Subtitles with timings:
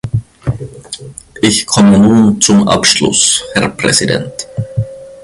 [1.43, 4.33] Ich komme nun zum Abschluss, Herr Präsident.